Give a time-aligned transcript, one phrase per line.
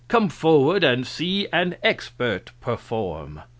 [0.07, 3.41] Come forward and see an expert perform."